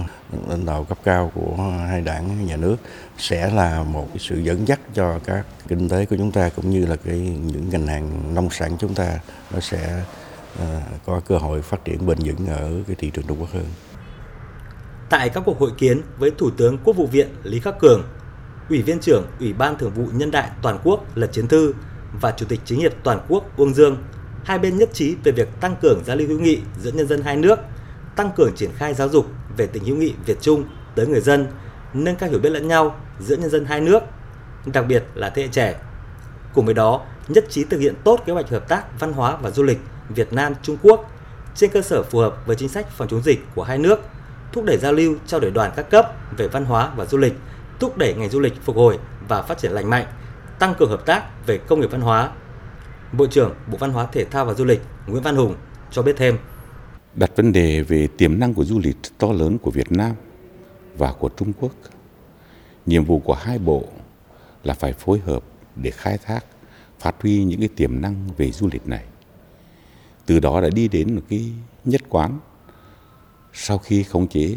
đạo 0.67 0.83
cấp 0.89 0.97
cao 1.03 1.31
của 1.35 1.55
hai 1.87 2.01
đảng 2.01 2.45
nhà 2.45 2.57
nước 2.57 2.75
sẽ 3.17 3.49
là 3.53 3.83
một 3.83 4.07
sự 4.19 4.39
dẫn 4.39 4.67
dắt 4.67 4.79
cho 4.93 5.19
các 5.25 5.45
kinh 5.67 5.89
tế 5.89 6.05
của 6.05 6.15
chúng 6.17 6.31
ta 6.31 6.49
cũng 6.55 6.69
như 6.69 6.85
là 6.85 6.95
cái 6.95 7.17
những 7.45 7.69
ngành 7.69 7.87
hàng 7.87 8.35
nông 8.35 8.49
sản 8.49 8.71
chúng 8.79 8.93
ta 8.93 9.19
nó 9.53 9.59
sẽ 9.59 10.03
ờ, 10.59 10.81
có 11.05 11.21
cơ 11.27 11.37
hội 11.37 11.61
phát 11.61 11.85
triển 11.85 12.05
bền 12.05 12.17
vững 12.19 12.47
ở 12.47 12.71
cái 12.87 12.95
thị 12.99 13.09
trường 13.13 13.25
Trung 13.27 13.39
Quốc 13.39 13.49
hơn. 13.53 13.65
Tại 15.09 15.29
các 15.29 15.43
cuộc 15.45 15.59
hội 15.59 15.71
kiến 15.77 16.01
với 16.17 16.31
Thủ 16.37 16.49
tướng 16.57 16.77
Quốc 16.77 16.95
vụ 16.95 17.07
viện 17.07 17.27
Lý 17.43 17.59
Khắc 17.59 17.79
Cường, 17.79 18.03
Ủy 18.69 18.81
viên 18.81 18.99
trưởng 18.99 19.25
Ủy 19.39 19.53
ban 19.53 19.77
Thường 19.77 19.91
vụ 19.91 20.05
Nhân 20.13 20.31
đại 20.31 20.49
Toàn 20.61 20.79
quốc 20.83 21.05
Lật 21.15 21.31
Chiến 21.31 21.47
Thư 21.47 21.73
và 22.21 22.31
Chủ 22.31 22.45
tịch 22.49 22.59
Chính 22.65 22.79
hiệp 22.79 22.93
Toàn 23.03 23.19
quốc 23.29 23.57
Uông 23.57 23.73
Dương, 23.73 23.97
hai 24.43 24.59
bên 24.59 24.77
nhất 24.77 24.89
trí 24.93 25.15
về 25.23 25.31
việc 25.31 25.47
tăng 25.61 25.75
cường 25.81 26.03
giao 26.05 26.15
lưu 26.15 26.27
hữu 26.27 26.39
nghị 26.39 26.59
giữa 26.81 26.91
nhân 26.91 27.07
dân 27.07 27.21
hai 27.21 27.35
nước, 27.35 27.59
tăng 28.15 28.31
cường 28.35 28.55
triển 28.55 28.71
khai 28.77 28.93
giáo 28.93 29.09
dục 29.09 29.25
về 29.57 29.67
tình 29.67 29.85
hữu 29.85 29.95
nghị 29.95 30.13
Việt 30.25 30.37
Trung 30.41 30.63
tới 30.95 31.07
người 31.07 31.21
dân, 31.21 31.47
nâng 31.93 32.15
cao 32.15 32.29
hiểu 32.29 32.39
biết 32.39 32.49
lẫn 32.49 32.67
nhau 32.67 32.95
giữa 33.19 33.35
nhân 33.35 33.49
dân 33.49 33.65
hai 33.65 33.81
nước, 33.81 33.99
đặc 34.65 34.85
biệt 34.87 35.03
là 35.15 35.29
thế 35.29 35.41
hệ 35.41 35.47
trẻ. 35.47 35.75
Cùng 36.53 36.65
với 36.65 36.73
đó, 36.73 37.01
nhất 37.27 37.45
trí 37.49 37.63
thực 37.63 37.79
hiện 37.79 37.95
tốt 38.03 38.23
kế 38.25 38.33
hoạch 38.33 38.49
hợp 38.49 38.69
tác 38.69 38.99
văn 38.99 39.13
hóa 39.13 39.37
và 39.41 39.51
du 39.51 39.63
lịch 39.63 39.79
Việt 40.09 40.33
Nam 40.33 40.53
Trung 40.63 40.77
Quốc 40.81 41.11
trên 41.55 41.69
cơ 41.69 41.81
sở 41.81 42.03
phù 42.03 42.19
hợp 42.19 42.35
với 42.45 42.55
chính 42.55 42.69
sách 42.69 42.89
phòng 42.89 43.07
chống 43.07 43.21
dịch 43.21 43.39
của 43.55 43.63
hai 43.63 43.77
nước, 43.77 43.99
thúc 44.53 44.63
đẩy 44.65 44.77
giao 44.77 44.93
lưu 44.93 45.15
trao 45.27 45.39
đổi 45.39 45.51
đoàn 45.51 45.71
các 45.75 45.89
cấp 45.89 46.11
về 46.37 46.47
văn 46.47 46.65
hóa 46.65 46.91
và 46.95 47.05
du 47.05 47.17
lịch, 47.17 47.33
thúc 47.79 47.97
đẩy 47.97 48.13
ngành 48.13 48.29
du 48.29 48.39
lịch 48.39 48.53
phục 48.63 48.75
hồi 48.75 48.99
và 49.27 49.41
phát 49.41 49.57
triển 49.57 49.71
lành 49.71 49.89
mạnh, 49.89 50.05
tăng 50.59 50.75
cường 50.75 50.89
hợp 50.89 51.05
tác 51.05 51.45
về 51.45 51.57
công 51.57 51.79
nghiệp 51.79 51.91
văn 51.91 52.01
hóa. 52.01 52.29
Bộ 53.11 53.27
trưởng 53.27 53.53
Bộ 53.67 53.77
Văn 53.77 53.91
hóa 53.91 54.07
Thể 54.11 54.25
thao 54.25 54.45
và 54.45 54.53
Du 54.53 54.65
lịch 54.65 54.81
Nguyễn 55.07 55.23
Văn 55.23 55.35
Hùng 55.35 55.55
cho 55.91 56.01
biết 56.01 56.13
thêm. 56.17 56.37
Đặt 57.17 57.31
vấn 57.35 57.51
đề 57.51 57.81
về 57.81 58.07
tiềm 58.17 58.39
năng 58.39 58.53
của 58.53 58.65
du 58.65 58.79
lịch 58.79 58.97
to 59.17 59.31
lớn 59.31 59.57
của 59.57 59.71
Việt 59.71 59.91
Nam 59.91 60.15
và 60.97 61.13
của 61.13 61.29
Trung 61.29 61.53
Quốc. 61.59 61.71
Nhiệm 62.85 63.05
vụ 63.05 63.19
của 63.19 63.33
hai 63.33 63.59
bộ 63.59 63.83
là 64.63 64.73
phải 64.73 64.93
phối 64.93 65.19
hợp 65.19 65.43
để 65.75 65.91
khai 65.91 66.17
thác, 66.17 66.45
phát 66.99 67.15
huy 67.21 67.43
những 67.43 67.59
cái 67.59 67.69
tiềm 67.75 68.01
năng 68.01 68.29
về 68.37 68.51
du 68.51 68.69
lịch 68.71 68.87
này. 68.87 69.03
Từ 70.25 70.39
đó 70.39 70.61
đã 70.61 70.69
đi 70.69 70.87
đến 70.87 71.15
một 71.15 71.21
cái 71.29 71.51
nhất 71.85 72.01
quán 72.09 72.39
sau 73.53 73.77
khi 73.77 74.03
khống 74.03 74.27
chế 74.27 74.55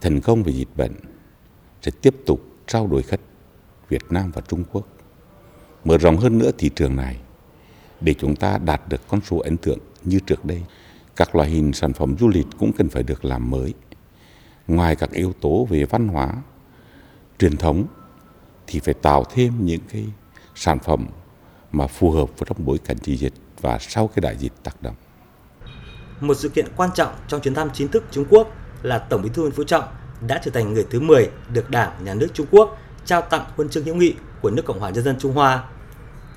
thành 0.00 0.20
công 0.20 0.42
về 0.42 0.52
dịch 0.52 0.76
bệnh 0.76 0.92
sẽ 1.82 1.90
tiếp 2.02 2.14
tục 2.26 2.40
trao 2.66 2.86
đổi 2.86 3.02
khách 3.02 3.20
Việt 3.88 4.02
Nam 4.10 4.30
và 4.34 4.42
Trung 4.48 4.64
Quốc 4.72 4.86
mở 5.84 5.98
rộng 5.98 6.16
hơn 6.16 6.38
nữa 6.38 6.50
thị 6.58 6.70
trường 6.74 6.96
này 6.96 7.16
để 8.00 8.14
chúng 8.14 8.36
ta 8.36 8.58
đạt 8.58 8.88
được 8.88 9.00
con 9.08 9.20
số 9.20 9.38
ấn 9.38 9.56
tượng 9.56 9.78
như 10.04 10.18
trước 10.26 10.44
đây. 10.44 10.62
Các 11.16 11.34
loại 11.34 11.48
hình 11.48 11.72
sản 11.72 11.92
phẩm 11.92 12.16
du 12.18 12.28
lịch 12.28 12.46
cũng 12.58 12.72
cần 12.72 12.88
phải 12.88 13.02
được 13.02 13.24
làm 13.24 13.50
mới. 13.50 13.74
Ngoài 14.66 14.96
các 14.96 15.10
yếu 15.10 15.32
tố 15.40 15.66
về 15.70 15.84
văn 15.84 16.08
hóa, 16.08 16.34
truyền 17.38 17.56
thống 17.56 17.84
thì 18.66 18.80
phải 18.80 18.94
tạo 18.94 19.24
thêm 19.34 19.66
những 19.66 19.80
cái 19.92 20.06
sản 20.54 20.78
phẩm 20.78 21.06
mà 21.72 21.86
phù 21.86 22.10
hợp 22.10 22.38
với 22.38 22.46
trong 22.46 22.64
bối 22.64 22.78
cảnh 22.78 22.96
chỉ 23.02 23.16
dịch 23.16 23.32
và 23.60 23.78
sau 23.80 24.08
cái 24.08 24.20
đại 24.20 24.36
dịch 24.36 24.52
tác 24.62 24.82
động. 24.82 24.94
Một 26.20 26.34
sự 26.34 26.48
kiện 26.48 26.66
quan 26.76 26.90
trọng 26.94 27.14
trong 27.28 27.40
chuyến 27.40 27.54
thăm 27.54 27.70
chính 27.74 27.88
thức 27.88 28.04
Trung 28.10 28.24
Quốc 28.30 28.48
là 28.82 28.98
Tổng 28.98 29.22
Bí 29.22 29.28
thư 29.34 29.42
Nguyễn 29.42 29.54
Phú 29.54 29.64
Trọng 29.64 29.84
đã 30.26 30.40
trở 30.44 30.50
thành 30.50 30.74
người 30.74 30.86
thứ 30.90 31.00
10 31.00 31.30
được 31.52 31.70
Đảng, 31.70 32.04
Nhà 32.04 32.14
nước 32.14 32.28
Trung 32.34 32.46
Quốc 32.50 32.78
trao 33.04 33.20
tặng 33.20 33.44
huân 33.56 33.68
chương 33.68 33.84
hữu 33.84 33.94
nghị 33.94 34.14
của 34.42 34.50
nước 34.50 34.62
Cộng 34.64 34.80
hòa 34.80 34.90
Nhân 34.90 35.04
dân 35.04 35.16
Trung 35.18 35.32
Hoa. 35.32 35.64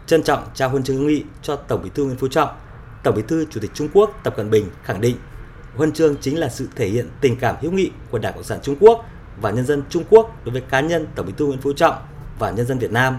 Trân 0.07 0.23
trọng 0.23 0.43
trao 0.53 0.69
huân 0.69 0.83
chương 0.83 0.97
hữu 0.97 1.07
nghị 1.07 1.23
cho 1.41 1.55
Tổng 1.55 1.83
Bí 1.83 1.89
thư 1.95 2.03
Nguyễn 2.03 2.17
Phú 2.17 2.27
Trọng, 2.27 2.49
Tổng 3.05 3.15
Bí 3.15 3.21
thư 3.27 3.45
Chủ 3.49 3.59
tịch 3.59 3.71
Trung 3.73 3.89
Quốc 3.93 4.19
Tập 4.23 4.33
Cận 4.37 4.49
Bình 4.49 4.69
khẳng 4.83 5.01
định 5.01 5.15
huân 5.75 5.91
chương 5.91 6.15
chính 6.21 6.39
là 6.39 6.49
sự 6.49 6.67
thể 6.75 6.87
hiện 6.87 7.09
tình 7.21 7.37
cảm 7.39 7.55
hữu 7.61 7.71
nghị 7.71 7.91
của 8.11 8.19
Đảng 8.19 8.33
Cộng 8.33 8.43
sản 8.43 8.59
Trung 8.63 8.75
Quốc 8.79 9.05
và 9.41 9.51
nhân 9.51 9.65
dân 9.65 9.83
Trung 9.89 10.03
Quốc 10.09 10.45
đối 10.45 10.53
với 10.53 10.61
cá 10.61 10.79
nhân 10.79 11.07
Tổng 11.15 11.25
Bí 11.25 11.33
thư 11.37 11.45
Nguyễn 11.45 11.61
Phú 11.61 11.73
Trọng 11.73 11.95
và 12.39 12.51
nhân 12.51 12.65
dân 12.65 12.79
Việt 12.79 12.91
Nam, 12.91 13.17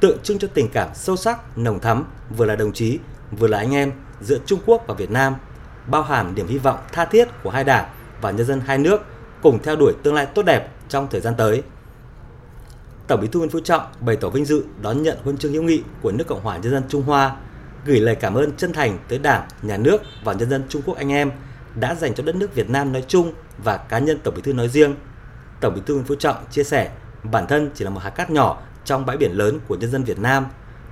tượng 0.00 0.18
trưng 0.22 0.38
cho 0.38 0.48
tình 0.54 0.68
cảm 0.68 0.88
sâu 0.94 1.16
sắc, 1.16 1.58
nồng 1.58 1.80
thắm 1.80 2.04
vừa 2.36 2.44
là 2.44 2.56
đồng 2.56 2.72
chí, 2.72 2.98
vừa 3.38 3.46
là 3.46 3.58
anh 3.58 3.74
em 3.74 3.92
giữa 4.20 4.38
Trung 4.46 4.60
Quốc 4.66 4.84
và 4.86 4.94
Việt 4.94 5.10
Nam, 5.10 5.34
bao 5.86 6.02
hàm 6.02 6.34
niềm 6.34 6.46
hy 6.46 6.58
vọng 6.58 6.78
tha 6.92 7.04
thiết 7.04 7.28
của 7.42 7.50
hai 7.50 7.64
đảng 7.64 7.88
và 8.20 8.30
nhân 8.30 8.46
dân 8.46 8.60
hai 8.60 8.78
nước 8.78 9.00
cùng 9.42 9.58
theo 9.62 9.76
đuổi 9.76 9.92
tương 10.02 10.14
lai 10.14 10.26
tốt 10.26 10.42
đẹp 10.42 10.70
trong 10.88 11.08
thời 11.10 11.20
gian 11.20 11.34
tới. 11.38 11.62
Tổng 13.06 13.20
Bí 13.20 13.28
thư 13.28 13.38
Nguyễn 13.38 13.50
Phú 13.50 13.60
Trọng 13.60 13.82
bày 14.00 14.16
tỏ 14.16 14.28
vinh 14.28 14.44
dự 14.44 14.64
đón 14.82 15.02
nhận 15.02 15.18
huân 15.24 15.36
chương 15.36 15.52
hữu 15.52 15.62
nghị 15.62 15.82
của 16.02 16.12
nước 16.12 16.24
Cộng 16.26 16.40
hòa 16.40 16.56
Nhân 16.56 16.72
dân 16.72 16.82
Trung 16.88 17.02
Hoa, 17.02 17.36
gửi 17.86 18.00
lời 18.00 18.14
cảm 18.14 18.34
ơn 18.34 18.52
chân 18.56 18.72
thành 18.72 18.98
tới 19.08 19.18
Đảng, 19.18 19.48
Nhà 19.62 19.76
nước 19.76 20.02
và 20.24 20.32
nhân 20.32 20.50
dân 20.50 20.64
Trung 20.68 20.82
Quốc 20.84 20.96
anh 20.96 21.12
em 21.12 21.30
đã 21.74 21.94
dành 21.94 22.14
cho 22.14 22.22
đất 22.22 22.36
nước 22.36 22.54
Việt 22.54 22.70
Nam 22.70 22.92
nói 22.92 23.04
chung 23.08 23.32
và 23.64 23.76
cá 23.76 23.98
nhân 23.98 24.18
Tổng 24.22 24.34
Bí 24.34 24.42
thư 24.42 24.52
nói 24.52 24.68
riêng. 24.68 24.94
Tổng 25.60 25.74
Bí 25.74 25.80
thư 25.86 25.94
Nguyễn 25.94 26.06
Phú 26.06 26.14
Trọng 26.14 26.36
chia 26.50 26.64
sẻ, 26.64 26.90
bản 27.22 27.46
thân 27.46 27.70
chỉ 27.74 27.84
là 27.84 27.90
một 27.90 28.00
hạt 28.02 28.10
cát 28.10 28.30
nhỏ 28.30 28.62
trong 28.84 29.06
bãi 29.06 29.16
biển 29.16 29.32
lớn 29.32 29.60
của 29.68 29.76
nhân 29.76 29.90
dân 29.90 30.04
Việt 30.04 30.18
Nam 30.18 30.46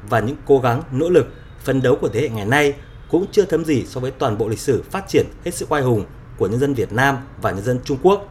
và 0.09 0.21
những 0.21 0.37
cố 0.47 0.59
gắng, 0.59 0.83
nỗ 0.93 1.09
lực, 1.09 1.27
phấn 1.65 1.83
đấu 1.83 1.97
của 2.01 2.09
thế 2.09 2.21
hệ 2.21 2.29
ngày 2.29 2.47
nay 2.47 2.75
cũng 3.11 3.27
chưa 3.33 3.45
thấm 3.45 3.65
gì 3.65 3.87
so 3.87 4.01
với 4.01 4.11
toàn 4.11 4.39
bộ 4.39 4.49
lịch 4.49 4.59
sử 4.59 4.83
phát 4.91 5.09
triển 5.09 5.27
hết 5.45 5.55
sức 5.55 5.73
oai 5.73 5.83
hùng 5.83 6.05
của 6.39 6.47
nhân 6.47 6.61
dân 6.61 6.75
Việt 6.75 6.93
Nam 6.93 7.19
và 7.43 7.51
nhân 7.51 7.65
dân 7.65 7.79
Trung 7.85 7.99
Quốc. 8.03 8.29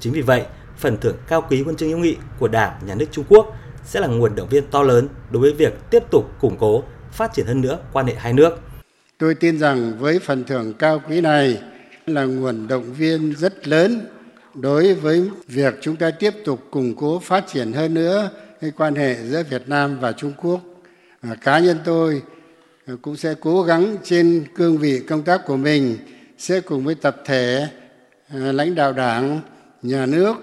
Chính 0.00 0.12
vì 0.12 0.20
vậy, 0.20 0.46
phần 0.76 0.96
thưởng 1.00 1.16
cao 1.28 1.42
quý 1.50 1.62
huân 1.62 1.76
chương 1.76 1.88
hữu 1.88 1.98
nghị 1.98 2.16
của 2.38 2.48
Đảng, 2.48 2.78
Nhà 2.86 2.94
nước 2.94 3.06
Trung 3.12 3.24
Quốc 3.28 3.56
sẽ 3.84 4.00
là 4.00 4.06
nguồn 4.06 4.34
động 4.34 4.48
viên 4.48 4.66
to 4.66 4.82
lớn 4.82 5.08
đối 5.30 5.42
với 5.42 5.52
việc 5.52 5.90
tiếp 5.90 6.02
tục 6.10 6.30
củng 6.40 6.56
cố, 6.58 6.82
phát 7.12 7.30
triển 7.34 7.46
hơn 7.46 7.60
nữa 7.60 7.78
quan 7.92 8.06
hệ 8.06 8.14
hai 8.14 8.32
nước. 8.32 8.58
Tôi 9.18 9.34
tin 9.34 9.58
rằng 9.58 9.98
với 9.98 10.18
phần 10.18 10.44
thưởng 10.44 10.74
cao 10.78 11.02
quý 11.08 11.20
này 11.20 11.62
là 12.06 12.24
nguồn 12.24 12.68
động 12.68 12.92
viên 12.92 13.34
rất 13.36 13.68
lớn 13.68 14.06
đối 14.54 14.94
với 14.94 15.30
việc 15.46 15.74
chúng 15.80 15.96
ta 15.96 16.10
tiếp 16.10 16.34
tục 16.44 16.60
củng 16.70 16.94
cố 16.96 17.18
phát 17.18 17.44
triển 17.46 17.72
hơn 17.72 17.94
nữa 17.94 18.30
cái 18.60 18.70
quan 18.76 18.94
hệ 18.94 19.16
giữa 19.24 19.42
Việt 19.50 19.68
Nam 19.68 20.00
và 20.00 20.12
Trung 20.12 20.32
Quốc. 20.36 20.60
À, 21.22 21.34
cá 21.34 21.58
nhân 21.58 21.78
tôi 21.84 22.22
à, 22.86 22.94
cũng 23.02 23.16
sẽ 23.16 23.34
cố 23.40 23.62
gắng 23.62 23.96
trên 24.04 24.44
cương 24.54 24.78
vị 24.78 25.00
công 25.00 25.22
tác 25.22 25.40
của 25.46 25.56
mình 25.56 25.98
sẽ 26.38 26.60
cùng 26.60 26.84
với 26.84 26.94
tập 26.94 27.16
thể 27.24 27.68
à, 28.28 28.38
lãnh 28.38 28.74
đạo 28.74 28.92
đảng, 28.92 29.40
nhà 29.82 30.06
nước 30.06 30.34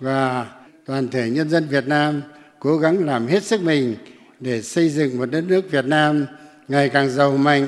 và 0.00 0.46
toàn 0.86 1.08
thể 1.08 1.30
nhân 1.30 1.50
dân 1.50 1.68
Việt 1.68 1.86
Nam 1.86 2.22
cố 2.58 2.78
gắng 2.78 3.06
làm 3.06 3.26
hết 3.26 3.42
sức 3.42 3.62
mình 3.62 3.96
để 4.40 4.62
xây 4.62 4.88
dựng 4.88 5.18
một 5.18 5.26
đất 5.26 5.44
nước 5.44 5.70
Việt 5.70 5.84
Nam 5.84 6.26
ngày 6.68 6.88
càng 6.88 7.10
giàu 7.10 7.36
mạnh, 7.36 7.66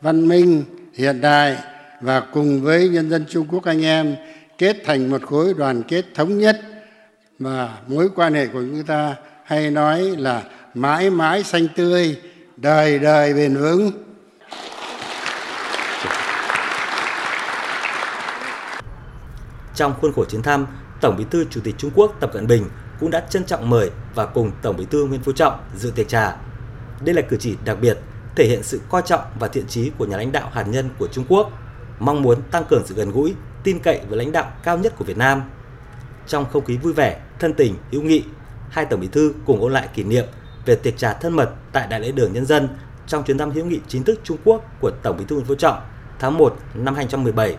văn 0.00 0.28
minh, 0.28 0.64
hiện 0.94 1.20
đại 1.20 1.56
và 2.00 2.20
cùng 2.20 2.62
với 2.62 2.88
nhân 2.88 3.10
dân 3.10 3.24
Trung 3.28 3.46
Quốc 3.50 3.64
anh 3.64 3.84
em 3.84 4.16
kết 4.58 4.76
thành 4.84 5.10
một 5.10 5.22
khối 5.22 5.54
đoàn 5.54 5.82
kết 5.82 6.04
thống 6.14 6.38
nhất 6.38 6.60
mà 7.38 7.78
mối 7.86 8.08
quan 8.16 8.34
hệ 8.34 8.46
của 8.46 8.60
chúng 8.60 8.84
ta 8.86 9.16
hay 9.44 9.70
nói 9.70 10.02
là 10.02 10.42
mãi 10.74 11.10
mãi 11.10 11.42
xanh 11.42 11.68
tươi, 11.76 12.16
đời 12.56 12.98
đời 12.98 13.34
bền 13.34 13.56
vững. 13.56 13.90
Trong 19.74 19.94
khuôn 20.00 20.12
khổ 20.12 20.24
chuyến 20.24 20.42
thăm, 20.42 20.66
Tổng 21.00 21.16
Bí 21.18 21.24
thư 21.30 21.44
Chủ 21.50 21.60
tịch 21.64 21.74
Trung 21.78 21.90
Quốc 21.94 22.16
Tập 22.20 22.30
Cận 22.32 22.46
Bình 22.46 22.64
cũng 23.00 23.10
đã 23.10 23.20
trân 23.30 23.44
trọng 23.44 23.70
mời 23.70 23.90
và 24.14 24.26
cùng 24.26 24.50
Tổng 24.62 24.76
Bí 24.76 24.86
thư 24.90 25.06
Nguyễn 25.06 25.22
Phú 25.22 25.32
Trọng 25.32 25.60
dự 25.76 25.90
tiệc 25.90 26.08
trà. 26.08 26.36
Đây 27.00 27.14
là 27.14 27.22
cử 27.22 27.36
chỉ 27.40 27.56
đặc 27.64 27.78
biệt, 27.80 27.98
thể 28.36 28.46
hiện 28.46 28.62
sự 28.62 28.80
coi 28.88 29.02
trọng 29.02 29.20
và 29.40 29.48
thiện 29.48 29.66
chí 29.66 29.90
của 29.98 30.06
nhà 30.06 30.16
lãnh 30.16 30.32
đạo 30.32 30.50
hạt 30.52 30.62
nhân 30.62 30.88
của 30.98 31.06
Trung 31.06 31.24
Quốc, 31.28 31.50
mong 31.98 32.22
muốn 32.22 32.42
tăng 32.42 32.64
cường 32.64 32.82
sự 32.86 32.94
gần 32.94 33.10
gũi, 33.10 33.34
tin 33.64 33.78
cậy 33.78 34.00
với 34.08 34.18
lãnh 34.18 34.32
đạo 34.32 34.52
cao 34.62 34.78
nhất 34.78 34.94
của 34.98 35.04
Việt 35.04 35.16
Nam. 35.16 35.42
Trong 36.26 36.44
không 36.52 36.64
khí 36.64 36.76
vui 36.76 36.92
vẻ, 36.92 37.20
thân 37.38 37.44
thân 37.44 37.54
tình, 37.54 37.74
hữu 37.92 38.02
nghị, 38.02 38.22
hai 38.70 38.84
tổng 38.84 39.00
bí 39.00 39.08
thư 39.08 39.34
cùng 39.46 39.60
ôn 39.60 39.72
lại 39.72 39.88
kỷ 39.94 40.02
niệm 40.02 40.24
về 40.66 40.76
tiệc 40.76 40.96
trà 40.96 41.12
thân 41.12 41.32
mật 41.32 41.50
tại 41.72 41.86
Đại 41.86 42.00
lễ 42.00 42.12
đường 42.12 42.32
Nhân 42.32 42.46
dân 42.46 42.68
trong 43.06 43.24
chuyến 43.24 43.38
thăm 43.38 43.50
hữu 43.50 43.64
nghị 43.64 43.80
chính 43.88 44.04
thức 44.04 44.20
Trung 44.24 44.36
Quốc 44.44 44.64
của 44.80 44.90
Tổng 45.02 45.16
bí 45.16 45.24
thư 45.24 45.36
Nguyễn 45.36 45.46
Phú 45.46 45.54
Trọng 45.54 45.80
tháng 46.18 46.38
1 46.38 46.56
năm 46.74 46.94
2017 46.94 47.56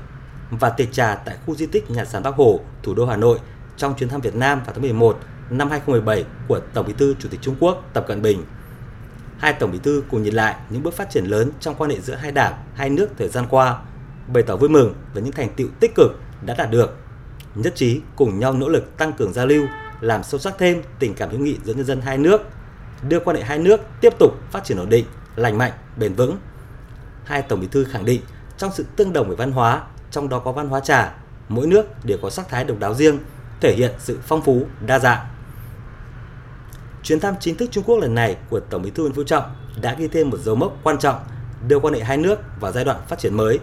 và 0.51 0.69
tiệc 0.69 0.91
trà 0.91 1.15
tại 1.15 1.37
khu 1.45 1.55
di 1.55 1.65
tích 1.65 1.91
Nhà 1.91 2.05
sàn 2.05 2.23
Bắc 2.23 2.35
Hồ, 2.35 2.59
thủ 2.83 2.93
đô 2.93 3.05
Hà 3.05 3.17
Nội 3.17 3.39
trong 3.77 3.95
chuyến 3.95 4.09
thăm 4.09 4.21
Việt 4.21 4.35
Nam 4.35 4.59
vào 4.65 4.73
tháng 4.73 4.81
11 4.81 5.19
năm 5.49 5.69
2017 5.69 6.25
của 6.47 6.59
Tổng 6.73 6.87
bí 6.87 6.93
thư 6.93 7.15
Chủ 7.19 7.29
tịch 7.29 7.41
Trung 7.41 7.55
Quốc 7.59 7.89
Tập 7.93 8.05
Cận 8.07 8.21
Bình. 8.21 8.43
Hai 9.37 9.53
Tổng 9.53 9.71
bí 9.71 9.79
thư 9.83 10.03
cùng 10.09 10.23
nhìn 10.23 10.33
lại 10.33 10.55
những 10.69 10.83
bước 10.83 10.93
phát 10.93 11.09
triển 11.09 11.25
lớn 11.25 11.51
trong 11.59 11.75
quan 11.75 11.89
hệ 11.89 11.99
giữa 12.01 12.15
hai 12.15 12.31
đảng, 12.31 12.53
hai 12.75 12.89
nước 12.89 13.07
thời 13.17 13.29
gian 13.29 13.45
qua, 13.49 13.79
bày 14.27 14.43
tỏ 14.43 14.55
vui 14.55 14.69
mừng 14.69 14.93
về 15.13 15.21
những 15.21 15.31
thành 15.31 15.49
tựu 15.55 15.67
tích 15.79 15.95
cực 15.95 16.11
đã 16.45 16.55
đạt 16.57 16.71
được, 16.71 16.97
nhất 17.55 17.75
trí 17.75 18.01
cùng 18.15 18.39
nhau 18.39 18.53
nỗ 18.53 18.69
lực 18.69 18.97
tăng 18.97 19.13
cường 19.13 19.33
giao 19.33 19.47
lưu, 19.47 19.65
làm 20.01 20.23
sâu 20.23 20.39
sắc 20.39 20.53
thêm 20.57 20.81
tình 20.99 21.13
cảm 21.13 21.29
hữu 21.29 21.39
nghị 21.39 21.57
giữa 21.63 21.73
nhân 21.73 21.85
dân 21.85 22.01
hai 22.01 22.17
nước, 22.17 22.41
đưa 23.09 23.19
quan 23.19 23.37
hệ 23.37 23.43
hai 23.43 23.59
nước 23.59 23.81
tiếp 24.01 24.13
tục 24.19 24.31
phát 24.51 24.63
triển 24.63 24.77
ổn 24.77 24.89
định, 24.89 25.05
lành 25.35 25.57
mạnh, 25.57 25.71
bền 25.97 26.13
vững. 26.13 26.37
Hai 27.23 27.41
Tổng 27.41 27.59
bí 27.59 27.67
thư 27.67 27.83
khẳng 27.83 28.05
định 28.05 28.21
trong 28.57 28.71
sự 28.73 28.85
tương 28.95 29.13
đồng 29.13 29.29
về 29.29 29.35
văn 29.35 29.51
hóa, 29.51 29.83
trong 30.11 30.29
đó 30.29 30.39
có 30.39 30.51
văn 30.51 30.69
hóa 30.69 30.79
trà, 30.79 31.13
mỗi 31.49 31.67
nước 31.67 32.05
đều 32.05 32.17
có 32.21 32.29
sắc 32.29 32.49
thái 32.49 32.63
độc 32.63 32.79
đáo 32.79 32.93
riêng, 32.93 33.19
thể 33.61 33.75
hiện 33.75 33.91
sự 33.99 34.19
phong 34.23 34.41
phú, 34.41 34.67
đa 34.85 34.99
dạng. 34.99 35.34
Chuyến 37.05 37.19
thăm 37.19 37.35
chính 37.39 37.55
thức 37.55 37.69
Trung 37.71 37.83
Quốc 37.83 37.99
lần 37.99 38.15
này 38.15 38.37
của 38.49 38.59
Tổng 38.59 38.81
bí 38.81 38.89
thư 38.89 39.03
Nguyễn 39.03 39.13
Phú 39.13 39.23
Trọng 39.23 39.43
đã 39.81 39.95
ghi 39.99 40.07
thêm 40.07 40.29
một 40.29 40.37
dấu 40.37 40.55
mốc 40.55 40.77
quan 40.83 40.99
trọng, 40.99 41.19
đưa 41.67 41.79
quan 41.79 41.93
hệ 41.93 41.99
hai 41.99 42.17
nước 42.17 42.39
vào 42.59 42.71
giai 42.71 42.85
đoạn 42.85 42.97
phát 43.07 43.19
triển 43.19 43.37
mới. 43.37 43.59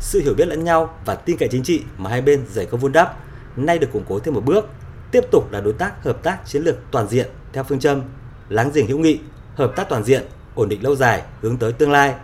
Sự 0.00 0.20
hiểu 0.20 0.34
biết 0.34 0.48
lẫn 0.48 0.64
nhau 0.64 0.98
và 1.04 1.14
tin 1.14 1.36
cậy 1.36 1.48
chính 1.48 1.62
trị 1.62 1.82
mà 1.98 2.10
hai 2.10 2.22
bên 2.22 2.44
dày 2.50 2.66
công 2.66 2.80
vun 2.80 2.92
đắp 2.92 3.16
nay 3.56 3.78
được 3.78 3.92
củng 3.92 4.04
cố 4.08 4.18
thêm 4.18 4.34
một 4.34 4.44
bước, 4.44 4.68
tiếp 5.10 5.24
tục 5.30 5.52
là 5.52 5.60
đối 5.60 5.72
tác 5.72 6.04
hợp 6.04 6.22
tác 6.22 6.46
chiến 6.46 6.62
lược 6.62 6.76
toàn 6.90 7.08
diện 7.08 7.26
theo 7.52 7.64
phương 7.64 7.78
châm 7.78 8.02
láng 8.48 8.70
giềng 8.74 8.86
hữu 8.86 8.98
nghị, 8.98 9.18
hợp 9.54 9.72
tác 9.76 9.88
toàn 9.88 10.04
diện, 10.04 10.22
ổn 10.54 10.68
định 10.68 10.82
lâu 10.82 10.96
dài 10.96 11.22
hướng 11.40 11.56
tới 11.56 11.72
tương 11.72 11.90
lai 11.90 12.14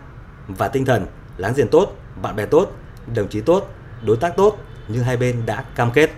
và 0.47 0.67
tinh 0.67 0.85
thần 0.85 1.05
láng 1.37 1.53
giềng 1.55 1.67
tốt, 1.67 1.95
bạn 2.21 2.35
bè 2.35 2.45
tốt, 2.45 2.71
đồng 3.15 3.27
chí 3.27 3.41
tốt, 3.41 3.73
đối 4.05 4.17
tác 4.17 4.35
tốt 4.37 4.57
như 4.87 5.01
hai 5.01 5.17
bên 5.17 5.45
đã 5.45 5.65
cam 5.75 5.91
kết. 5.91 6.11